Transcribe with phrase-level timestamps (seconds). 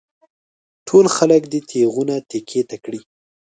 [0.87, 3.01] ټول خلک دې تېغونه تېکې ته کړي.